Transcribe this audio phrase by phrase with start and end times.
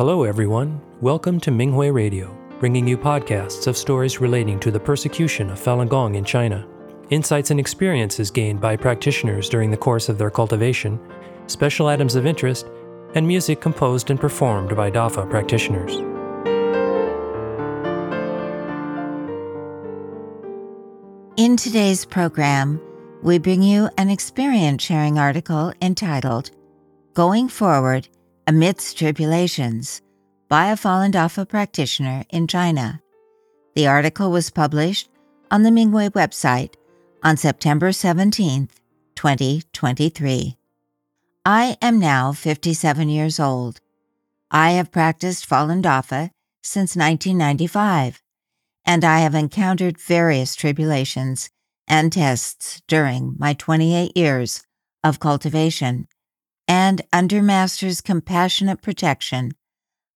[0.00, 0.80] Hello, everyone.
[1.02, 5.90] Welcome to Minghui Radio, bringing you podcasts of stories relating to the persecution of Falun
[5.90, 6.66] Gong in China,
[7.10, 10.98] insights and experiences gained by practitioners during the course of their cultivation,
[11.48, 12.66] special items of interest,
[13.14, 15.96] and music composed and performed by DAFA practitioners.
[21.36, 22.80] In today's program,
[23.22, 26.52] we bring you an experience sharing article entitled
[27.12, 28.08] Going Forward
[28.46, 30.02] Amidst Tribulations
[30.48, 33.00] by a Falun Dafa practitioner in China.
[33.76, 35.08] The article was published
[35.50, 36.74] on the Minghui website
[37.22, 38.68] on September 17,
[39.14, 40.56] 2023.
[41.44, 43.80] I am now 57 years old.
[44.50, 46.30] I have practiced Falun Dafa
[46.62, 48.22] since 1995,
[48.84, 51.50] and I have encountered various tribulations
[51.86, 54.64] and tests during my 28 years
[55.04, 56.08] of cultivation.
[56.70, 59.54] And under Master's compassionate protection,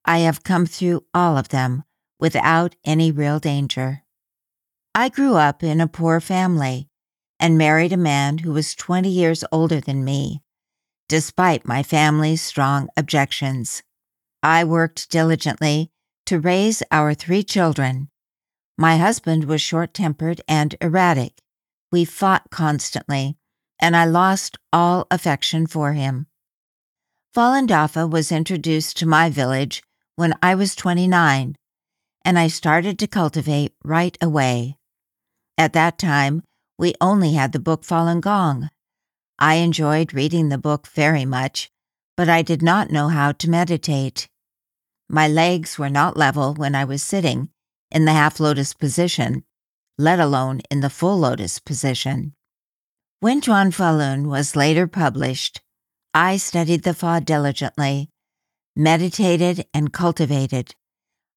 [0.04, 1.82] I have come through all of them
[2.20, 4.04] without any real danger.
[4.94, 6.88] I grew up in a poor family
[7.40, 10.44] and married a man who was 20 years older than me
[11.08, 13.82] despite my family's strong objections.
[14.42, 15.90] I worked diligently
[16.26, 18.08] to raise our three children.
[18.78, 21.34] My husband was short tempered and erratic.
[21.92, 23.36] We fought constantly,
[23.80, 26.26] and I lost all affection for him.
[27.34, 29.82] Falun Dafa was introduced to my village
[30.16, 31.56] when I was 29,
[32.24, 34.76] and I started to cultivate right away.
[35.58, 36.42] At that time,
[36.78, 38.70] we only had the book Falun Gong,
[39.38, 41.70] I enjoyed reading the book very much,
[42.16, 44.28] but I did not know how to meditate.
[45.08, 47.50] My legs were not level when I was sitting
[47.90, 49.44] in the half lotus position,
[49.98, 52.34] let alone in the full lotus position.
[53.18, 55.60] When Zhuan Falun was later published,
[56.16, 58.08] I studied the Fa diligently,
[58.76, 60.76] meditated, and cultivated.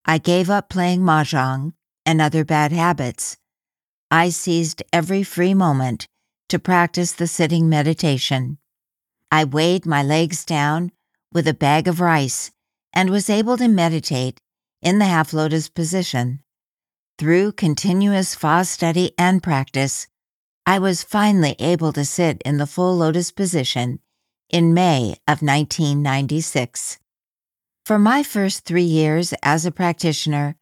[0.05, 1.73] I gave up playing mahjong
[2.05, 3.38] and other bad habits.
[4.11, 6.05] I seized every free moment
[6.49, 8.59] to practice the sitting meditation.
[9.31, 10.91] I weighed my legs down
[11.33, 12.51] with a bag of rice
[12.94, 14.39] and was able to meditate
[14.83, 16.44] in the half lotus position.
[17.17, 20.07] Through continuous Fa study and practice,
[20.67, 24.01] I was finally able to sit in the full lotus position
[24.49, 26.99] in May of 1996.
[27.85, 30.55] For my first three years as a practitioner,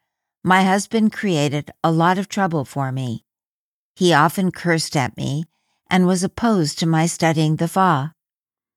[0.44, 3.24] my husband created a lot of trouble for me.
[3.96, 5.46] He often cursed at me
[5.90, 8.14] and was opposed to my studying the Fa.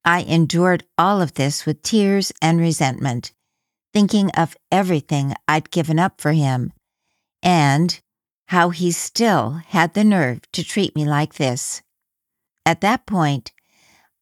[0.04, 3.32] I endured all of this with tears and resentment,
[3.92, 6.72] thinking of everything I'd given up for him,
[7.42, 8.00] and
[8.46, 11.82] how he still had the nerve to treat me like this.
[12.64, 13.52] At that point,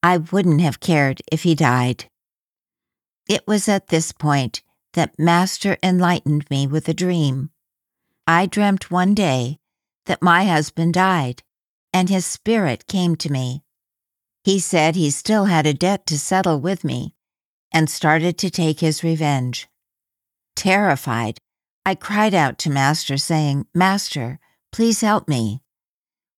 [0.08, 2.04] I wouldn't have cared if he died.
[3.28, 4.62] It was at this point
[4.92, 7.50] that Master enlightened me with a dream.
[8.24, 9.58] I dreamt one day
[10.04, 11.42] that my husband died
[11.92, 13.64] and his spirit came to me.
[14.44, 17.16] He said he still had a debt to settle with me
[17.72, 19.66] and started to take his revenge.
[20.54, 21.40] Terrified,
[21.84, 24.38] I cried out to Master, saying, Master,
[24.70, 25.62] please help me.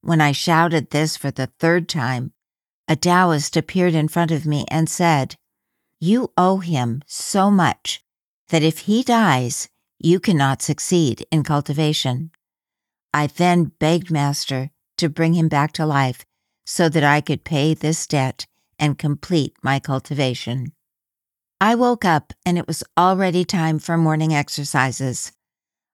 [0.01, 2.33] When I shouted this for the third time,
[2.89, 5.37] a Taoist appeared in front of me and said,
[6.01, 8.03] You owe him so much
[8.49, 9.69] that if he dies,
[9.99, 12.31] you cannot succeed in cultivation.
[13.13, 16.25] I then begged Master to bring him back to life
[16.65, 18.47] so that I could pay this debt
[18.79, 20.73] and complete my cultivation.
[21.61, 25.33] I woke up and it was already time for morning exercises.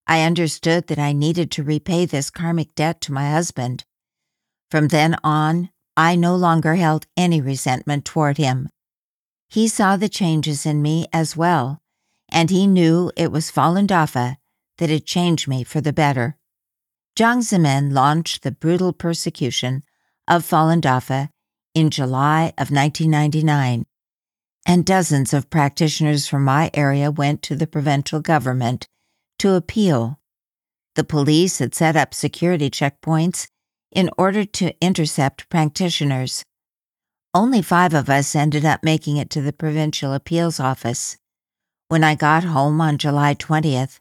[0.07, 3.85] I understood that I needed to repay this karmic debt to my husband.
[4.71, 8.69] From then on, I no longer held any resentment toward him.
[9.49, 11.81] He saw the changes in me as well,
[12.29, 14.37] and he knew it was Falun Dafa
[14.79, 16.37] that had changed me for the better.
[17.17, 19.85] Jiang Zemin launched the brutal persecution
[20.27, 21.29] of Falun Dafa
[21.75, 23.87] in July of 1999,
[24.67, 28.89] and dozens of practitioners from my area went to the provincial government
[29.39, 30.19] to appeal.
[30.97, 33.47] The police had set up security checkpoints
[33.95, 36.45] in order to intercept practitioners.
[37.33, 41.17] Only five of us ended up making it to the provincial appeals office.
[41.89, 43.99] When I got home on July 20th,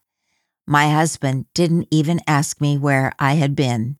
[0.66, 3.98] my husband didn't even ask me where I had been.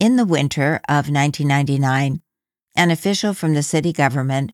[0.00, 2.22] In the winter of 1999,
[2.76, 4.52] an official from the city government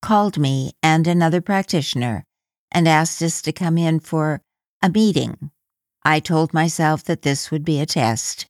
[0.00, 2.24] called me and another practitioner
[2.72, 4.40] and asked us to come in for
[4.82, 5.50] a meeting.
[6.04, 8.46] I told myself that this would be a test.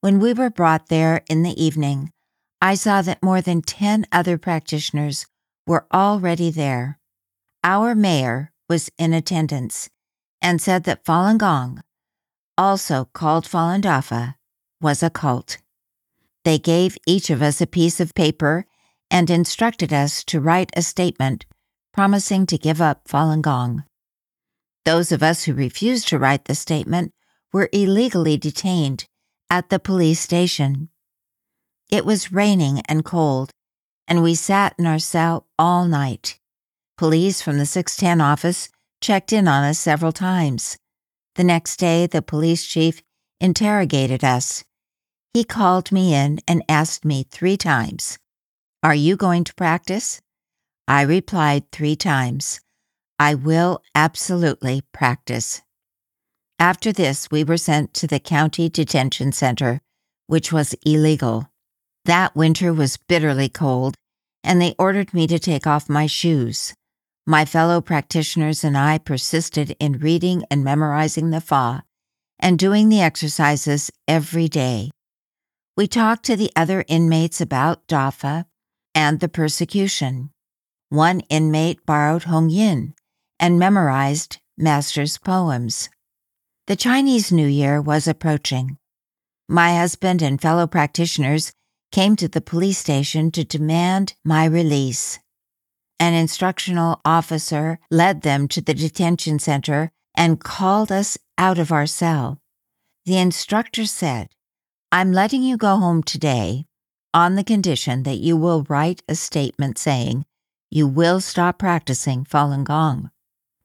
[0.00, 2.10] When we were brought there in the evening,
[2.60, 5.26] I saw that more than 10 other practitioners
[5.66, 6.98] were already there.
[7.62, 9.90] Our mayor, was in attendance
[10.40, 11.82] and said that Falun Gong,
[12.56, 14.36] also called Falun Dafa,
[14.80, 15.58] was a cult.
[16.44, 18.64] They gave each of us a piece of paper
[19.10, 21.44] and instructed us to write a statement
[21.92, 23.82] promising to give up Falun Gong.
[24.84, 27.12] Those of us who refused to write the statement
[27.52, 29.08] were illegally detained
[29.50, 30.88] at the police station.
[31.90, 33.50] It was raining and cold,
[34.06, 36.38] and we sat in our cell all night.
[36.96, 38.68] Police from the 610 office
[39.00, 40.78] checked in on us several times.
[41.34, 43.02] The next day, the police chief
[43.40, 44.64] interrogated us.
[45.34, 48.18] He called me in and asked me three times,
[48.82, 50.20] Are you going to practice?
[50.86, 52.60] I replied three times,
[53.18, 55.62] I will absolutely practice.
[56.60, 59.80] After this, we were sent to the county detention center,
[60.26, 61.48] which was illegal.
[62.04, 63.96] That winter was bitterly cold,
[64.44, 66.74] and they ordered me to take off my shoes.
[67.26, 71.82] My fellow practitioners and I persisted in reading and memorizing the Fa
[72.38, 74.90] and doing the exercises every day.
[75.78, 78.44] We talked to the other inmates about Dafa
[78.94, 80.28] and the persecution.
[80.90, 82.92] One inmate borrowed Hong Yin
[83.38, 85.88] and memorized Master's poems.
[86.70, 88.78] The Chinese New Year was approaching.
[89.48, 91.50] My husband and fellow practitioners
[91.90, 95.18] came to the police station to demand my release.
[95.98, 101.86] An instructional officer led them to the detention center and called us out of our
[101.86, 102.38] cell.
[103.04, 104.28] The instructor said,
[104.92, 106.66] I'm letting you go home today
[107.12, 110.24] on the condition that you will write a statement saying
[110.70, 113.10] you will stop practicing Falun Gong.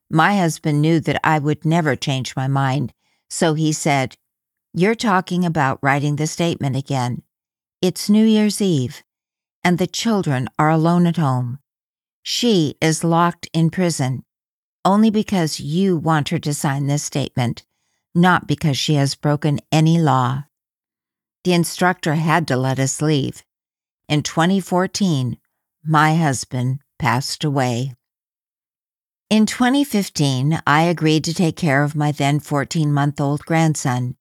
[0.10, 2.94] My husband knew that I would never change my mind,
[3.30, 4.18] so he said,
[4.74, 7.24] You're talking about writing the statement again.
[7.82, 9.04] It's New Year's Eve,
[9.64, 11.60] and the children are alone at home.
[12.22, 14.24] She is locked in prison
[14.86, 17.66] only because you want her to sign this statement,
[18.14, 20.44] not because she has broken any law.
[21.44, 23.44] The instructor had to let us leave.
[24.08, 25.38] In 2014,
[25.84, 27.96] my husband passed away.
[29.32, 34.18] In 2015, I agreed to take care of my then 14 month old grandson,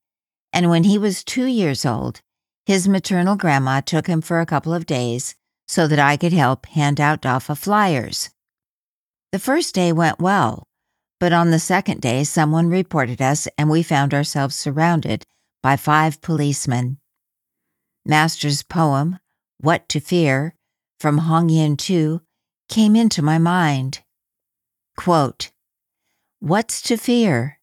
[0.50, 2.22] and when he was two years old,
[2.64, 5.34] his maternal grandma took him for a couple of days
[5.68, 8.30] so that I could help hand out DAFA flyers.
[9.30, 10.68] The first day went well,
[11.20, 15.26] but on the second day, someone reported us and we found ourselves surrounded
[15.62, 16.96] by five policemen.
[18.06, 19.18] Master's poem,
[19.58, 20.54] What to Fear,
[20.98, 22.20] from Hong Yin II,
[22.70, 24.03] came into my mind.
[24.96, 25.50] Quote,
[26.40, 27.58] What's to fear?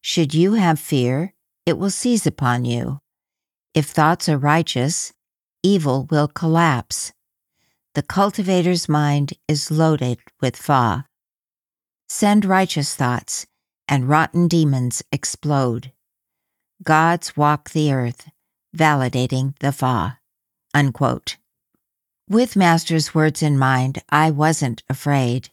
[0.00, 1.34] Should you have fear,
[1.66, 3.00] it will seize upon you.
[3.74, 5.12] If thoughts are righteous,
[5.62, 7.12] evil will collapse.
[7.94, 11.06] The cultivator's mind is loaded with Fa.
[12.08, 13.46] Send righteous thoughts,
[13.88, 15.92] and rotten demons explode.
[16.82, 18.30] Gods walk the earth,
[18.76, 20.18] validating the Fa.
[20.74, 21.36] Unquote.
[22.28, 25.50] With Master's words in mind, I wasn't afraid.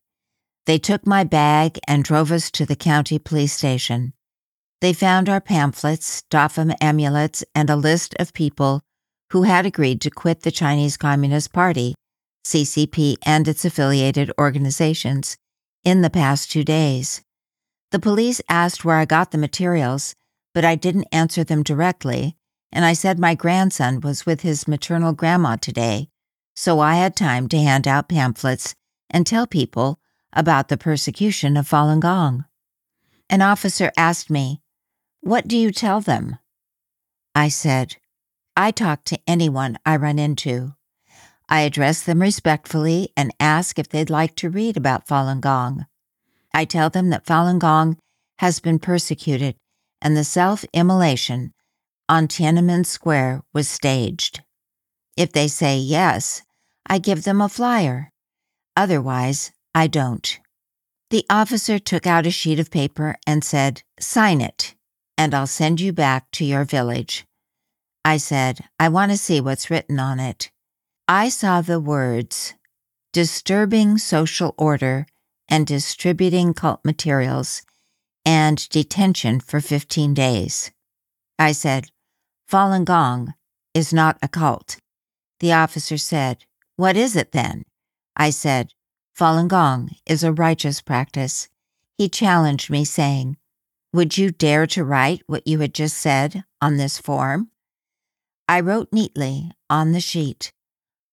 [0.66, 4.14] They took my bag and drove us to the county police station.
[4.80, 8.82] They found our pamphlets, Dafa amulets, and a list of people
[9.32, 11.96] who had agreed to quit the Chinese Communist Party,
[12.46, 15.38] CCP, and its affiliated organizations
[15.84, 17.22] in the past two days.
[17.92, 20.16] The police asked where I got the materials,
[20.54, 22.36] but I didn't answer them directly,
[22.72, 26.10] and I said my grandson was with his maternal grandma today,
[26.56, 28.76] so I had time to hand out pamphlets
[29.10, 30.00] and tell people
[30.34, 32.46] about the persecution of Falun Gong.
[33.30, 34.62] An officer asked me,
[35.22, 36.38] what do you tell them?
[37.36, 37.96] I said,
[38.56, 40.74] I talk to anyone I run into.
[41.48, 45.86] I address them respectfully and ask if they'd like to read about Falun Gong.
[46.54, 47.98] I tell them that Falun Gong
[48.40, 49.56] has been persecuted
[50.02, 51.54] and the self immolation
[52.10, 54.42] on Tiananmen Square was staged.
[55.16, 56.42] If they say yes,
[56.86, 58.12] I give them a flyer.
[58.76, 60.40] Otherwise, I don't.
[61.10, 64.76] The officer took out a sheet of paper and said, Sign it
[65.22, 67.28] and I'll send you back to your village.
[68.04, 70.50] I said, I want to see what's written on it.
[71.08, 72.56] I saw the words
[73.14, 75.06] disturbing social order
[75.48, 77.62] and distributing cult materials
[78.26, 80.72] and detention for 15 days.
[81.38, 81.92] I said,
[82.50, 83.36] Falun Gong
[83.76, 84.78] is not a cult.
[85.40, 86.46] The officer said,
[86.78, 87.62] What is it then?
[88.16, 88.72] I said,
[89.18, 91.50] Falun Gong is a righteous practice.
[91.98, 93.38] He challenged me, saying,
[93.94, 97.50] would you dare to write what you had just said on this form?
[98.48, 100.54] I wrote neatly on the sheet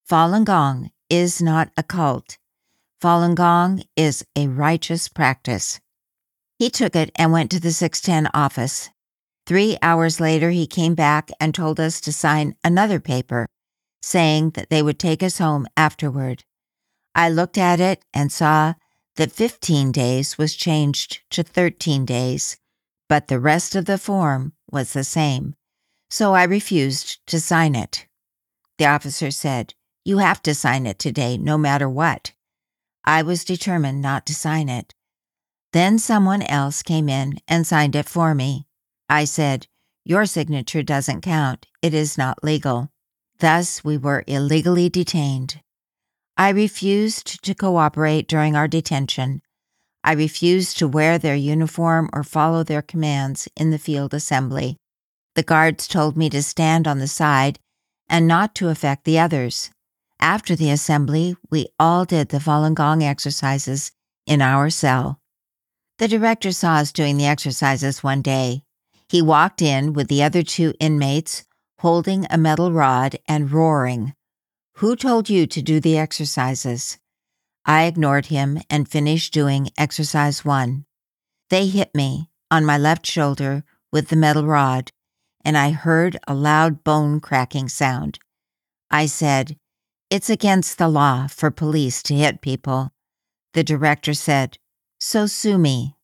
[0.08, 2.38] Falun Gong is not a cult.
[3.02, 5.80] Falun Gong is a righteous practice.
[6.58, 8.90] He took it and went to the 610 office.
[9.44, 13.48] Three hours later, he came back and told us to sign another paper,
[14.02, 16.44] saying that they would take us home afterward.
[17.18, 18.75] I looked at it and saw
[19.16, 22.58] that 15 days was changed to 13 days,
[23.08, 25.56] but the rest of the form was the same.
[26.10, 28.06] So I refused to sign it.
[28.78, 32.30] The officer said, You have to sign it today, no matter what.
[33.04, 34.94] I was determined not to sign it.
[35.72, 38.68] Then someone else came in and signed it for me.
[39.08, 39.66] I said,
[40.04, 41.66] Your signature doesn't count.
[41.82, 42.92] It is not legal.
[43.40, 45.60] Thus, we were illegally detained.
[46.40, 49.42] I refused to cooperate during our detention.
[50.04, 54.76] I refused to wear their uniform or follow their commands in the field assembly.
[55.35, 57.59] The guards told me to stand on the side
[58.09, 59.71] and not to affect the others.
[60.21, 63.90] After the assembly, we all did the Falun Gong exercises
[64.25, 65.18] in our cell.
[65.99, 68.62] The director saw us doing the exercises one day.
[69.09, 71.45] He walked in with the other two inmates,
[71.80, 74.14] holding a metal rod and roaring.
[74.78, 76.99] Who told you to do the exercises?
[77.66, 80.85] I ignored him and finished doing exercise one.
[81.50, 84.92] They hit me on my left shoulder with the metal rod,
[85.44, 88.20] and I heard a loud bone cracking sound.
[88.88, 89.56] I said,
[90.11, 92.92] It's against the law for police to hit people.
[93.54, 94.58] The director said,
[95.00, 95.97] So sue me.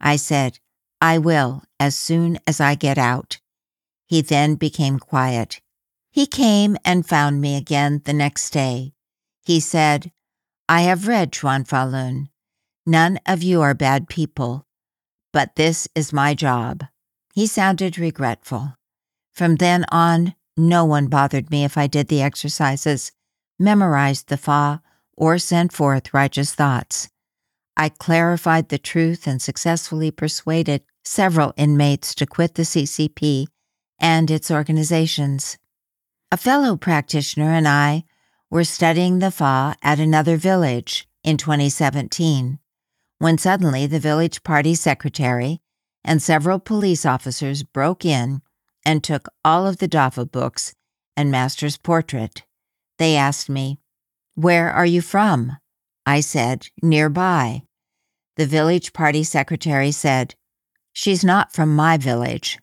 [0.00, 0.60] I said,
[0.98, 3.38] I will as soon as I get out.
[4.06, 5.60] He then became quiet.
[6.14, 8.92] He came and found me again the next day.
[9.44, 10.12] He said,
[10.68, 12.28] I have read Zhuan Falun.
[12.86, 14.64] None of you are bad people,
[15.32, 16.84] but this is my job.
[17.34, 18.76] He sounded regretful.
[19.32, 23.10] From then on, no one bothered me if I did the exercises,
[23.58, 24.82] memorized the Fa,
[25.16, 27.08] or sent forth righteous thoughts.
[27.76, 33.46] I clarified the truth and successfully persuaded several inmates to quit the CCP
[33.98, 35.58] and its organizations.
[36.34, 38.02] A fellow practitioner and I
[38.50, 42.58] were studying the Fa at another village in 2017
[43.20, 45.60] when suddenly the village party secretary
[46.04, 48.42] and several police officers broke in
[48.84, 50.74] and took all of the Dafa books
[51.16, 52.42] and Master's portrait.
[52.98, 53.78] They asked me,
[54.34, 55.58] Where are you from?
[56.04, 57.62] I said, Nearby.
[58.34, 60.34] The village party secretary said,
[60.92, 62.58] She's not from my village.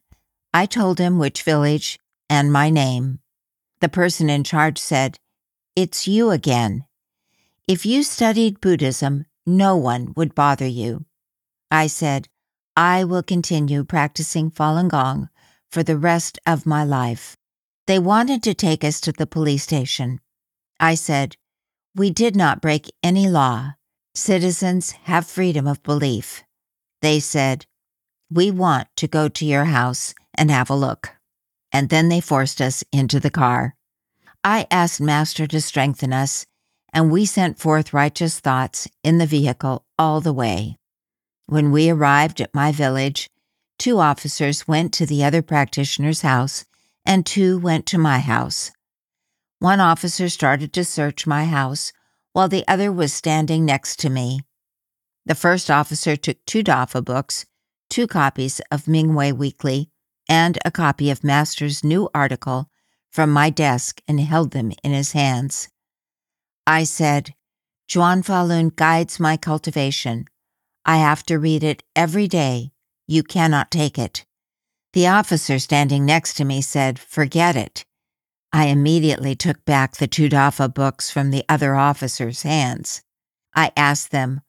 [0.54, 3.21] I told him which village and my name.
[3.82, 5.20] The person in charge said,
[5.76, 6.86] It's you again.
[7.68, 11.06] If you studied Buddhism, no one would bother you.
[11.70, 12.28] I said,
[12.76, 15.30] I will continue practicing Falun Gong
[15.70, 17.36] for the rest of my life.
[17.88, 20.22] They wanted to take us to the police station.
[20.80, 21.36] I said,
[21.96, 23.74] We did not break any law.
[24.16, 26.44] Citizens have freedom of belief.
[27.02, 27.66] They said,
[28.34, 31.18] we want to go to your house and have a look.
[31.72, 33.76] And then they forced us into the car.
[34.44, 36.46] I asked Master to strengthen us,
[36.94, 40.78] and we sent forth righteous thoughts in the vehicle all the way.
[41.46, 43.30] When we arrived at my village,
[43.78, 46.66] two officers went to the other practitioner's house,
[47.06, 48.72] and two went to my house.
[49.60, 51.94] One officer started to search my house,
[52.34, 54.42] while the other was standing next to me.
[55.26, 57.46] The first officer took two Dafa books
[57.92, 59.91] two copies of Minghui Weekly,
[60.32, 62.70] and a copy of Master's new article
[63.12, 65.68] from my desk and held them in his hands.
[66.66, 67.34] I said,
[67.90, 70.28] Zhuan Falun guides my cultivation.
[70.86, 72.72] I have to read it every day.
[73.08, 74.26] You cannot take it.
[74.94, 77.84] The officer standing next to me said, Forget it.
[78.54, 83.02] I immediately took back the two Dafa books from the other officer's hands.
[83.54, 84.40] I asked them,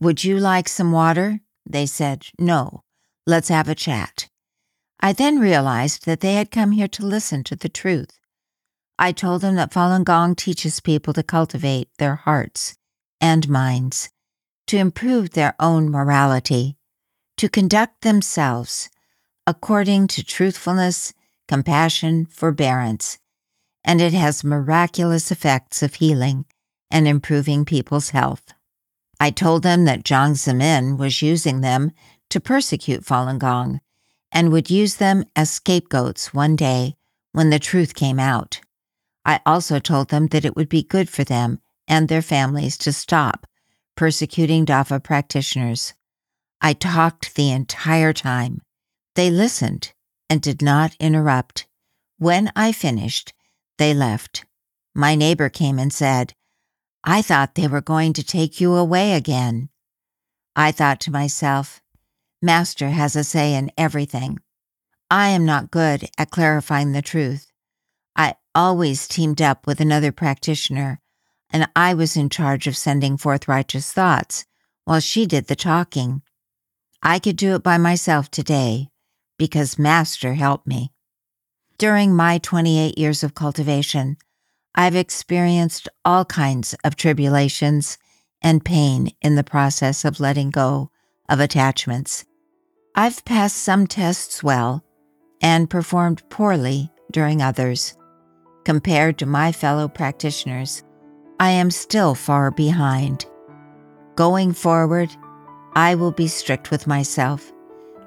[0.00, 1.40] Would you like some water?
[1.64, 2.82] They said, No,
[3.26, 4.28] let's have a chat.
[5.00, 8.18] I then realized that they had come here to listen to the truth.
[8.98, 12.76] I told them that Falun Gong teaches people to cultivate their hearts
[13.20, 14.10] and minds,
[14.66, 16.76] to improve their own morality,
[17.36, 18.90] to conduct themselves
[19.46, 21.14] according to truthfulness,
[21.46, 23.18] compassion, forbearance,
[23.84, 26.44] and it has miraculous effects of healing
[26.90, 28.52] and improving people's health.
[29.20, 31.92] I told them that Jiang Zemin was using them
[32.30, 33.80] to persecute Falun Gong
[34.32, 36.96] and would use them as scapegoats one day
[37.32, 38.60] when the truth came out.
[39.24, 42.92] I also told them that it would be good for them and their families to
[42.92, 43.46] stop
[43.98, 45.92] persecuting Dafa practitioners.
[46.60, 48.62] I talked the entire time.
[49.16, 49.92] They listened
[50.30, 51.66] and did not interrupt.
[52.16, 53.32] When I finished,
[53.76, 54.44] they left.
[54.94, 56.32] My neighbor came and said,
[57.02, 59.68] I thought they were going to take you away again.
[60.54, 61.80] I thought to myself,
[62.40, 64.38] Master has a say in everything.
[65.10, 67.50] I am not good at clarifying the truth.
[68.14, 71.00] I always teamed up with another practitioner,
[71.50, 74.44] and I was in charge of sending forth righteous thoughts
[74.84, 76.22] while she did the talking.
[77.02, 78.88] I could do it by myself today
[79.36, 80.92] because Master helped me.
[81.76, 84.16] During my 28 years of cultivation,
[84.74, 87.98] I've experienced all kinds of tribulations
[88.42, 90.90] and pain in the process of letting go
[91.28, 92.24] of attachments.
[92.94, 94.84] I've passed some tests well
[95.40, 97.96] and performed poorly during others.
[98.64, 100.82] Compared to my fellow practitioners,
[101.40, 103.24] I am still far behind.
[104.16, 105.10] Going forward,
[105.74, 107.52] I will be strict with myself,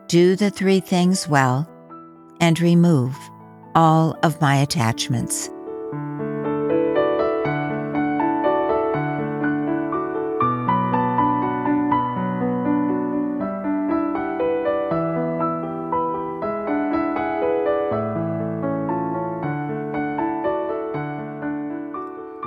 [0.08, 1.70] do the three things well,
[2.42, 3.16] and remove
[3.76, 5.50] all of my attachments.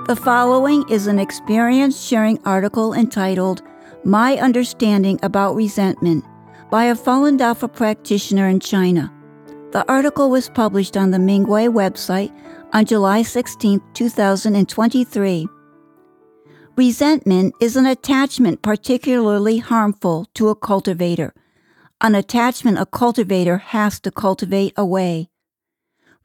[0.06, 3.62] The following is an experience sharing article entitled
[4.04, 6.26] My Understanding About Resentment
[6.70, 9.10] by a Falun Dafa practitioner in China.
[9.72, 12.30] The article was published on the Minghui website
[12.74, 15.48] on July 16, 2023.
[16.76, 21.32] Resentment is an attachment particularly harmful to a cultivator,
[22.02, 25.30] an attachment a cultivator has to cultivate away.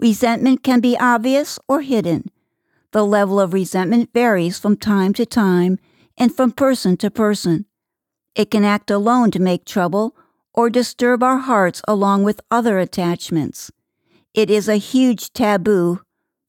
[0.02, 2.30] Resentment can be obvious or hidden
[2.92, 5.78] the level of resentment varies from time to time
[6.18, 7.66] and from person to person.
[8.36, 10.16] It can act alone to make trouble
[10.54, 13.72] or disturb our hearts along with other attachments.
[14.34, 16.02] It is a huge taboo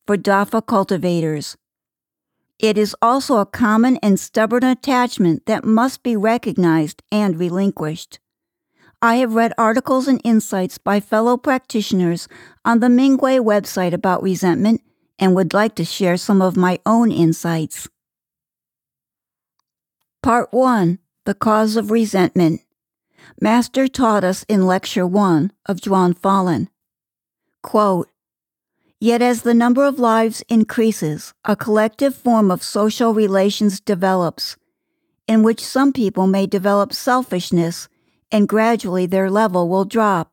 [0.06, 1.56] for Dafa cultivators.
[2.59, 8.19] It is also a common and stubborn attachment that must be recognized and relinquished.
[9.00, 12.28] I have read articles and insights by fellow practitioners
[12.65, 14.82] on the Minghui website about resentment
[15.21, 17.89] and would like to share some of my own insights.
[20.23, 22.63] Part 1 The Cause of Resentment.
[23.41, 26.69] Master taught us in Lecture 1 of Zhuan Falun.
[27.63, 28.09] Quote,
[28.99, 34.56] Yet as the number of lives increases, a collective form of social relations develops,
[35.26, 37.89] in which some people may develop selfishness
[38.33, 40.33] and gradually their level will drop.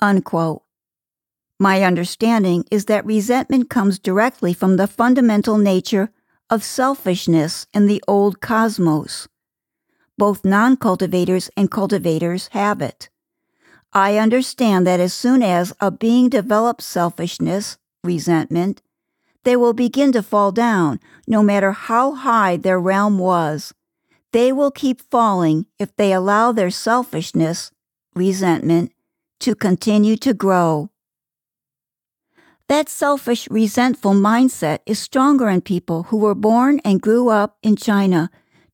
[0.00, 0.62] Unquote.
[1.58, 6.10] My understanding is that resentment comes directly from the fundamental nature
[6.50, 9.26] of selfishness in the old cosmos.
[10.18, 13.08] Both non cultivators and cultivators have it.
[13.92, 18.82] I understand that as soon as a being develops selfishness, resentment,
[19.44, 23.72] they will begin to fall down, no matter how high their realm was.
[24.32, 27.70] They will keep falling if they allow their selfishness,
[28.14, 28.92] resentment,
[29.40, 30.90] to continue to grow.
[32.68, 37.76] That selfish, resentful mindset is stronger in people who were born and grew up in
[37.76, 38.28] China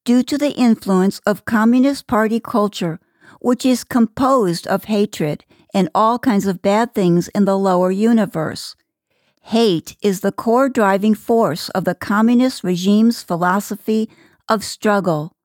[0.05, 3.01] due to the influence of Communist Party culture,
[3.41, 8.77] which is composed of hatred and all kinds of bad things in the lower universe.
[9.43, 14.09] Hate is the core driving force of the communist regime's philosophy
[14.49, 15.37] of struggle.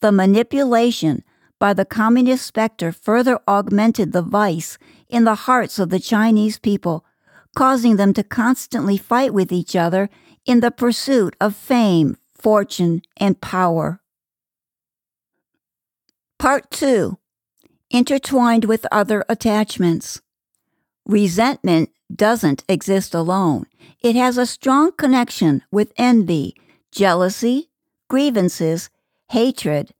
[0.00, 1.24] The manipulation
[1.58, 7.04] by the communist specter further augmented the vice in the hearts of the Chinese people
[7.54, 10.08] causing them to constantly fight with each other
[10.44, 14.00] in the pursuit of fame, fortune, and power.
[16.38, 17.18] Part 2
[17.90, 20.20] Intertwined with other attachments.
[21.06, 23.66] Resentment doesn't exist alone.
[24.00, 26.56] It has a strong connection with envy,
[26.90, 27.70] jealousy,
[28.08, 28.90] grievances,
[29.28, 29.94] hatred,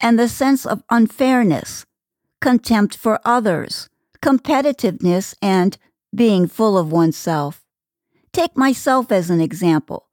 [0.00, 1.86] and the sense of unfairness,
[2.40, 3.88] contempt for others,
[4.20, 5.78] competitiveness, and
[6.16, 7.62] being full of oneself.
[8.32, 10.08] Take myself as an example.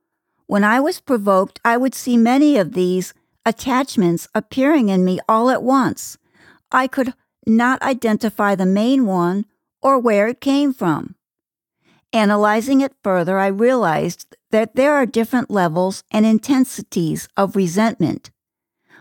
[0.45, 3.13] When I was provoked, I would see many of these
[3.45, 6.17] attachments appearing in me all at once.
[6.71, 7.13] I could
[7.47, 9.45] not identify the main one
[9.81, 11.15] or where it came from.
[12.13, 18.29] Analyzing it further, I realized that there are different levels and intensities of resentment.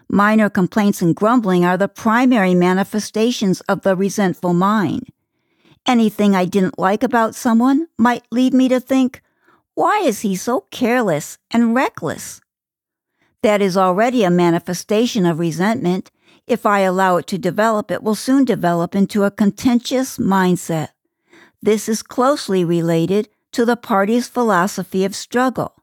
[0.08, 5.08] Minor complaints and grumbling are the primary manifestations of the resentful mind.
[5.86, 9.20] Anything I didn't like about someone might lead me to think,
[9.74, 12.40] why is he so careless and reckless?
[13.42, 16.10] That is already a manifestation of resentment.
[16.46, 20.90] If I allow it to develop, it will soon develop into a contentious mindset.
[21.60, 25.74] This is closely related to the party's philosophy of struggle.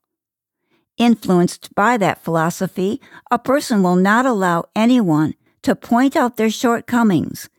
[0.97, 5.33] Influenced by that philosophy, a person will not allow anyone
[5.63, 7.49] to point out their shortcomings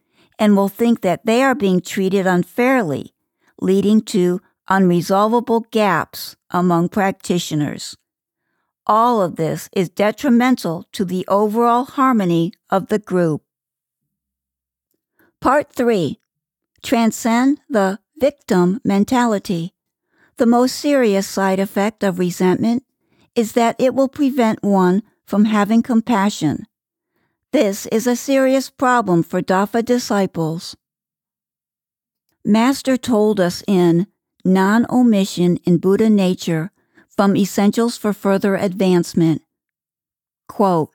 [0.40, 3.12] and will think that they are being treated unfairly,
[3.61, 7.96] leading to unresolvable gaps among practitioners.
[8.87, 13.42] All of this is detrimental to the overall harmony of the group.
[15.40, 16.18] Part 3
[16.83, 19.74] Transcend the victim mentality.
[20.38, 22.85] The most serious side effect of resentment
[23.35, 26.66] is that it will prevent one from having compassion.
[27.52, 30.76] This is a serious problem for Dafa disciples.
[32.44, 34.06] Master told us in
[34.44, 36.70] Non Omission in Buddha Nature
[37.08, 39.42] from Essentials for Further Advancement
[40.50, 40.90] quote,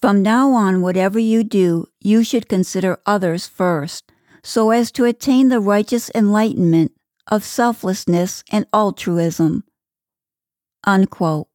[0.00, 4.12] From now on, whatever you do, you should consider others first,
[4.44, 6.92] so as to attain the righteous enlightenment
[7.26, 9.64] of selflessness and altruism.
[10.84, 11.49] Unquote.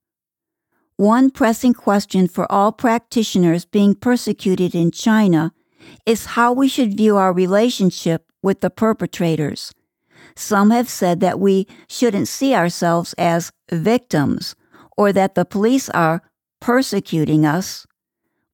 [0.98, 5.52] One pressing question for all practitioners being persecuted in China
[6.06, 9.74] is how we should view our relationship with the perpetrators.
[10.38, 14.56] Some have said that we shouldn't see ourselves as victims
[14.96, 16.22] or that the police are
[16.62, 17.86] persecuting us.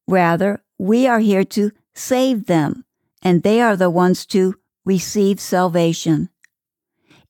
[0.08, 2.84] Rather, we are here to save them,
[3.22, 6.28] and they are the ones to receive salvation.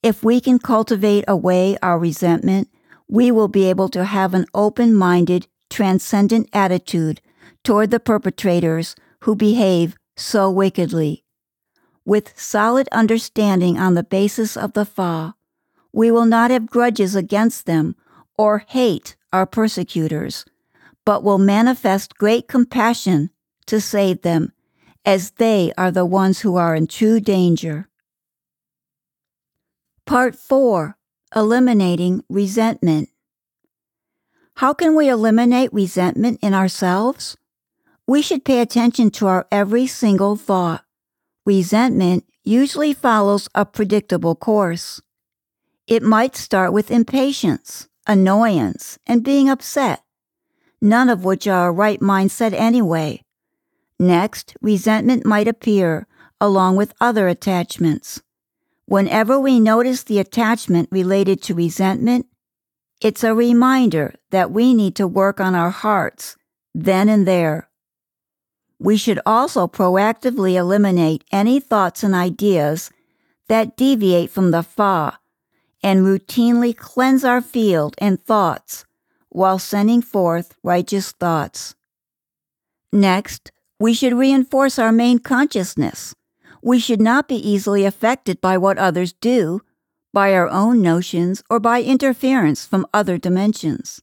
[0.03, 2.68] If we can cultivate away our resentment,
[3.12, 7.20] we will be able to have an open minded, transcendent attitude
[7.62, 11.22] toward the perpetrators who behave so wickedly.
[12.07, 15.35] With solid understanding on the basis of the Fa,
[15.92, 17.96] we will not have grudges against them
[18.38, 20.46] or hate our persecutors,
[21.05, 23.29] but will manifest great compassion
[23.66, 24.55] to save them,
[25.05, 27.90] as they are the ones who are in true danger.
[30.07, 30.96] Part 4
[31.34, 33.08] Eliminating resentment.
[34.56, 37.38] How can we eliminate resentment in ourselves?
[38.06, 40.84] We should pay attention to our every single thought.
[41.46, 45.00] Resentment usually follows a predictable course.
[45.86, 50.02] It might start with impatience, annoyance, and being upset,
[50.82, 53.22] none of which are a right mindset anyway.
[53.98, 56.06] Next, resentment might appear
[56.42, 58.20] along with other attachments.
[58.86, 62.26] Whenever we notice the attachment related to resentment,
[63.00, 66.36] it's a reminder that we need to work on our hearts
[66.74, 67.68] then and there.
[68.78, 72.90] We should also proactively eliminate any thoughts and ideas
[73.48, 75.18] that deviate from the Fa
[75.82, 78.84] and routinely cleanse our field and thoughts
[79.28, 81.74] while sending forth righteous thoughts.
[82.92, 86.14] Next, we should reinforce our main consciousness
[86.62, 89.61] we should not be easily affected by what others do,
[90.12, 94.01] by our own notions, or by interference from other dimensions.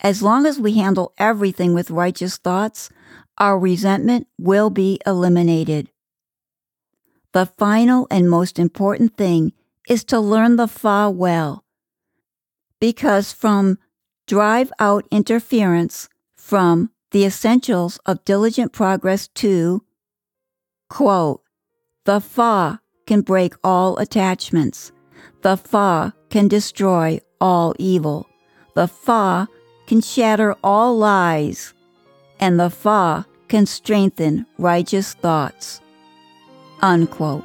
[0.00, 2.90] As long as we handle everything with righteous thoughts,
[3.38, 5.90] our resentment will be eliminated.
[7.32, 9.52] The final and most important thing
[9.88, 11.64] is to learn the Fa well.
[12.80, 13.78] Because from
[14.26, 19.82] drive out interference from the essentials of diligent progress to,
[20.88, 21.42] quote,
[22.08, 24.92] the Fa can break all attachments.
[25.42, 28.26] The Fa can destroy all evil.
[28.74, 29.46] The Fa
[29.86, 31.74] can shatter all lies.
[32.40, 35.82] And the Fa can strengthen righteous thoughts.
[36.80, 37.44] Unquote.